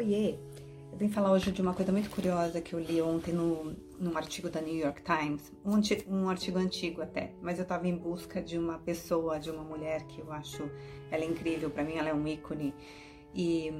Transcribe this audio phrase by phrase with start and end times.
[0.00, 0.38] Oiê!
[0.90, 4.16] Eu vim falar hoje de uma coisa muito curiosa que eu li ontem no, num
[4.16, 5.78] artigo da New York Times, um,
[6.16, 10.04] um artigo antigo até, mas eu estava em busca de uma pessoa, de uma mulher
[10.04, 10.70] que eu acho
[11.10, 12.74] ela é incrível, para mim ela é um ícone.
[13.34, 13.70] E,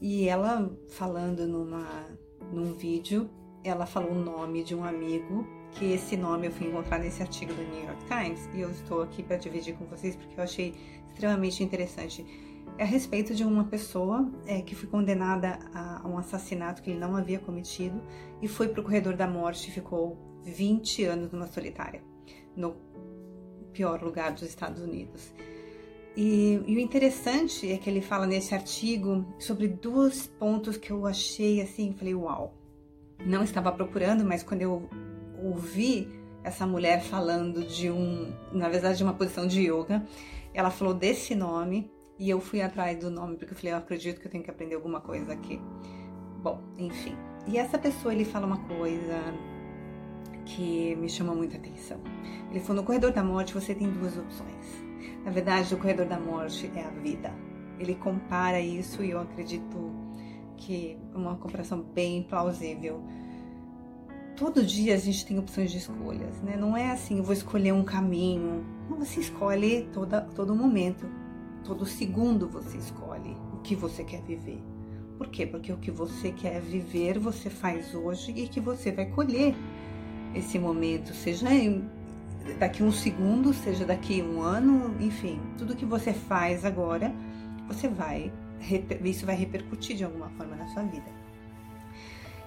[0.00, 2.06] e ela falando numa,
[2.52, 3.28] num vídeo,
[3.64, 7.52] ela falou o nome de um amigo, que esse nome eu fui encontrar nesse artigo
[7.52, 10.72] do New York Times, e eu estou aqui para dividir com vocês porque eu achei
[11.08, 16.90] extremamente interessante a respeito de uma pessoa é, que foi condenada a, um assassinato que
[16.90, 18.00] ele não havia cometido
[18.42, 22.02] e foi para o corredor da morte e ficou 20 anos numa solitária,
[22.56, 22.76] no
[23.72, 25.32] pior lugar dos Estados Unidos.
[26.16, 31.06] E, e, o interessante é que ele fala nesse artigo sobre dois pontos que eu
[31.06, 32.54] achei assim, falei, uau.
[33.24, 34.88] Não estava procurando, mas quando eu
[35.42, 36.08] ouvi
[36.42, 40.06] essa mulher falando de um, na verdade, de uma posição de yoga,
[40.52, 44.20] ela falou desse nome e eu fui atrás do nome porque eu falei, eu acredito
[44.20, 45.60] que eu tenho que aprender alguma coisa aqui.
[46.42, 47.16] Bom, enfim.
[47.46, 49.34] E essa pessoa ele fala uma coisa
[50.44, 52.00] que me chama muita atenção.
[52.50, 54.84] Ele falou: no corredor da morte você tem duas opções.
[55.24, 57.32] Na verdade, o corredor da morte é a vida.
[57.78, 59.92] Ele compara isso e eu acredito
[60.56, 63.02] que é uma comparação bem plausível.
[64.36, 66.56] Todo dia a gente tem opções de escolhas, né?
[66.56, 68.64] Não é assim, eu vou escolher um caminho.
[68.88, 71.06] Não, você escolhe toda, todo momento.
[71.64, 74.62] Todo segundo você escolhe o que você quer viver.
[75.16, 75.46] Por quê?
[75.46, 79.54] Porque o que você quer viver você faz hoje e que você vai colher
[80.34, 81.46] esse momento, seja
[82.58, 87.14] daqui um segundo, seja daqui um ano, enfim, tudo que você faz agora,
[87.68, 88.32] você vai
[89.04, 91.10] isso vai repercutir de alguma forma na sua vida.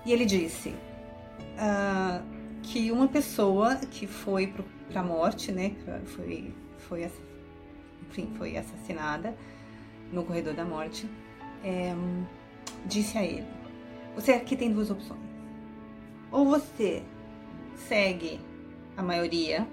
[0.06, 2.24] E ele disse uh,
[2.64, 4.54] que uma pessoa que foi
[4.90, 7.04] para a morte, né, foi foi
[8.10, 9.36] enfim, foi assassinada
[10.12, 11.10] no corredor da morte,
[11.64, 11.94] é,
[12.86, 13.48] disse a ele:
[14.16, 15.22] Você aqui tem duas opções.
[16.32, 17.04] Ou você
[17.76, 18.40] segue
[18.96, 19.68] a maioria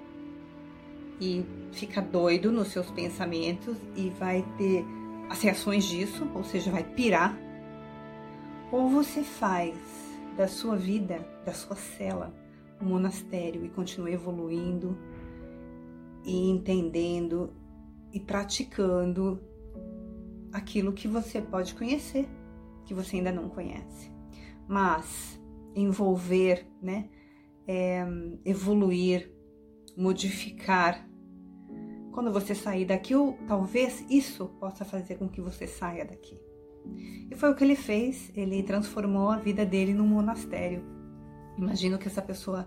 [1.19, 4.85] e fica doido nos seus pensamentos e vai ter
[5.29, 7.37] as reações disso, ou seja, vai pirar,
[8.71, 9.75] ou você faz
[10.37, 12.33] da sua vida, da sua cela,
[12.81, 14.97] um monastério e continua evoluindo
[16.23, 17.53] e entendendo
[18.15, 19.43] e praticando
[20.53, 22.25] aquilo que você pode conhecer,
[22.85, 24.09] que você ainda não conhece.
[24.69, 25.37] Mas
[25.75, 27.09] envolver, né,
[27.67, 28.05] é,
[28.45, 29.29] evoluir,
[29.97, 31.05] modificar.
[32.13, 36.39] Quando você sair daqui, ou talvez isso possa fazer com que você saia daqui.
[37.29, 40.81] E foi o que ele fez, ele transformou a vida dele num monastério.
[41.57, 42.65] Imagino que essa pessoa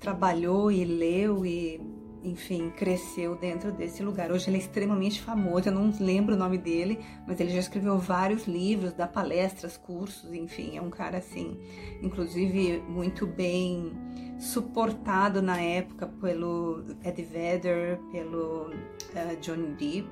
[0.00, 1.80] trabalhou e leu e
[2.22, 4.30] enfim, cresceu dentro desse lugar.
[4.30, 7.98] Hoje ele é extremamente famoso, eu não lembro o nome dele, mas ele já escreveu
[7.98, 11.58] vários livros, dá palestras, cursos, enfim, é um cara assim,
[12.02, 13.92] inclusive muito bem
[14.38, 20.08] suportado na época pelo Ed Vedder, pelo uh, Johnny Depp.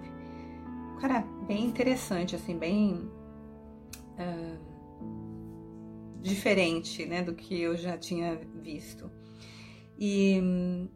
[0.94, 3.10] Um cara bem interessante, assim, bem
[4.18, 4.58] uh,
[6.20, 9.10] diferente, né, do que eu já tinha visto.
[9.98, 10.88] E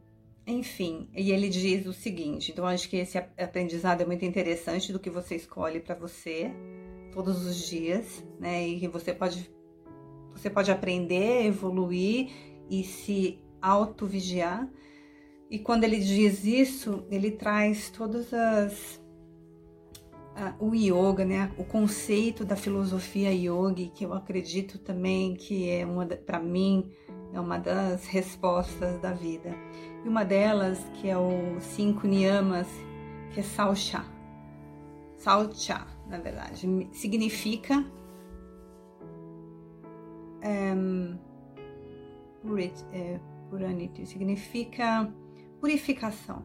[0.47, 4.99] enfim, e ele diz o seguinte: então acho que esse aprendizado é muito interessante do
[4.99, 6.51] que você escolhe para você
[7.13, 8.67] todos os dias, né?
[8.67, 9.51] E que você pode
[10.35, 12.31] você pode aprender, evoluir
[12.69, 14.69] e se auto-vigiar.
[15.49, 19.01] E quando ele diz isso, ele traz todas as
[20.59, 21.53] o yoga, né?
[21.59, 26.91] O conceito da filosofia yogi, que eu acredito também que é uma para mim
[27.33, 29.55] é uma das respostas da vida.
[30.05, 32.69] E uma delas, que é o cinco niyamas,
[33.33, 34.05] que é Saucha.
[35.17, 37.85] Saucha, na verdade, significa
[40.45, 41.17] um,
[42.43, 45.13] purit, é, puranity, significa
[45.61, 46.45] purificação.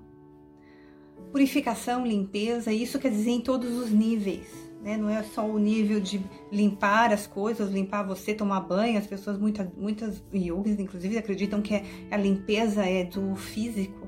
[1.32, 4.98] Purificação, limpeza, isso quer dizer em todos os níveis né?
[4.98, 6.22] Não é só o nível de
[6.52, 8.98] limpar as coisas, limpar você, tomar banho.
[8.98, 14.08] As pessoas, muitas, muitas yogis, inclusive, acreditam que é, a limpeza é do físico,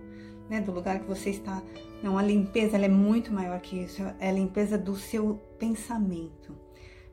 [0.50, 0.62] né?
[0.62, 1.62] Do lugar que você está.
[2.02, 4.02] Não, a limpeza é muito maior que isso.
[4.20, 6.56] É a limpeza do seu pensamento.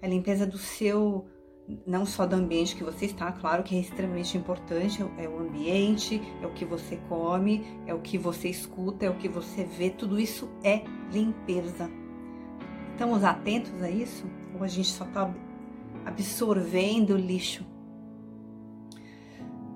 [0.01, 1.27] É a limpeza do seu
[1.85, 6.23] não só do ambiente que você está, claro que é extremamente importante, é o ambiente,
[6.41, 9.91] é o que você come, é o que você escuta, é o que você vê,
[9.91, 11.91] tudo isso é limpeza.
[12.97, 14.25] Estamos atentos a isso?
[14.55, 15.31] Ou a gente só está
[16.07, 17.63] absorvendo lixo?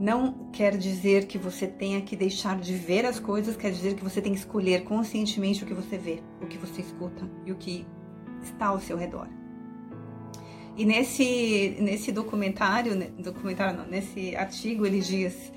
[0.01, 4.03] Não quer dizer que você tenha que deixar de ver as coisas, quer dizer que
[4.03, 7.57] você tem que escolher conscientemente o que você vê, o que você escuta e o
[7.57, 7.87] que
[8.43, 9.29] está ao seu redor.
[10.75, 15.53] E nesse, nesse documentário, documentário não, nesse artigo, ele diz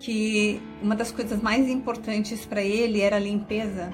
[0.00, 3.88] que uma das coisas mais importantes para ele era a limpeza.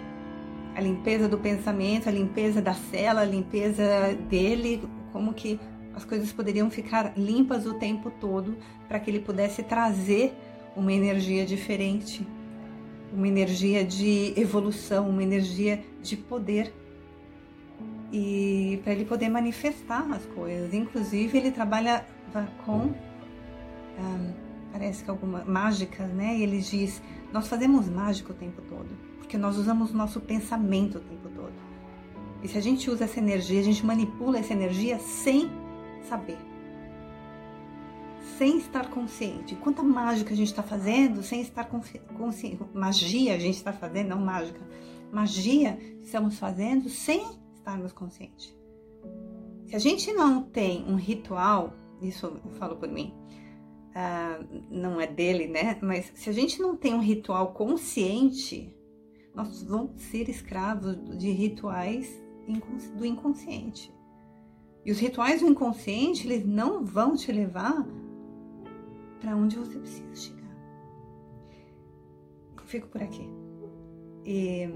[0.74, 4.82] A limpeza do pensamento, a limpeza da cela, a limpeza dele,
[5.12, 5.60] como que
[5.94, 8.56] as coisas poderiam ficar limpas o tempo todo
[8.88, 10.34] para que ele pudesse trazer
[10.76, 12.26] uma energia diferente,
[13.12, 16.74] uma energia de evolução, uma energia de poder
[18.12, 20.74] e para ele poder manifestar as coisas.
[20.74, 22.04] Inclusive ele trabalha
[22.64, 22.92] com
[23.98, 24.32] um,
[24.72, 26.36] parece que alguma mágica, né?
[26.36, 27.00] E ele diz:
[27.32, 28.88] nós fazemos mágica o tempo todo,
[29.24, 31.54] porque nós usamos o nosso pensamento o tempo todo.
[32.42, 35.50] E se a gente usa essa energia, a gente manipula essa energia sem
[36.06, 36.36] saber,
[38.36, 39.56] sem estar consciente.
[39.56, 42.58] Quanta mágica a gente está fazendo sem estar consciente.
[42.74, 44.60] Magia a gente está fazendo, não mágica.
[45.10, 48.54] Magia estamos fazendo sem estarmos conscientes.
[49.66, 51.72] Se a gente não tem um ritual,
[52.02, 53.14] isso eu falo por mim,
[53.90, 55.78] uh, não é dele, né?
[55.80, 58.73] Mas se a gente não tem um ritual consciente,
[59.34, 62.08] nós vamos ser escravos de rituais
[62.96, 63.92] do inconsciente.
[64.84, 67.84] E os rituais do inconsciente, eles não vão te levar
[69.20, 70.44] para onde você precisa chegar.
[72.56, 73.28] Eu fico por aqui.
[74.24, 74.68] E,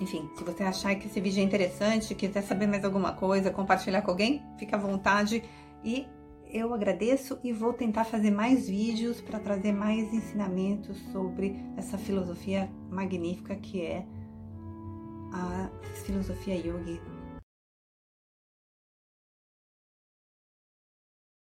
[0.00, 4.02] enfim, se você achar que esse vídeo é interessante, quiser saber mais alguma coisa, compartilhar
[4.02, 5.42] com alguém, fica à vontade.
[5.84, 6.06] E
[6.52, 12.70] eu agradeço e vou tentar fazer mais vídeos para trazer mais ensinamentos sobre essa filosofia
[12.90, 14.04] magnífica que é
[15.32, 15.70] a
[16.04, 17.00] filosofia yogi